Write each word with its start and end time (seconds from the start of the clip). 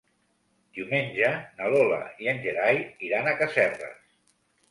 Diumenge 0.77 1.27
na 1.59 1.67
Lola 1.75 1.99
i 2.25 2.31
en 2.33 2.41
Gerai 2.47 2.81
iran 3.09 3.29
a 3.29 3.35
Casserres. 3.43 4.03